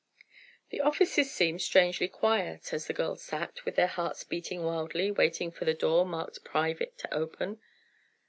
[0.71, 5.51] The offices seemed strangely quiet, as the girls sat, with their hearts beating wildly, waiting
[5.51, 7.61] for the door marked "Private" to open.